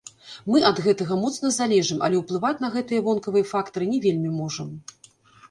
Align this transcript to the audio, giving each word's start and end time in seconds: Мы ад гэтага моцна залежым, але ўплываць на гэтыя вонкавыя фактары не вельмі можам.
Мы 0.51 0.61
ад 0.69 0.77
гэтага 0.85 1.17
моцна 1.25 1.51
залежым, 1.57 1.99
але 2.07 2.15
ўплываць 2.23 2.59
на 2.65 2.71
гэтыя 2.77 3.05
вонкавыя 3.09 3.45
фактары 3.53 3.85
не 3.93 4.03
вельмі 4.09 4.35
можам. 4.41 4.75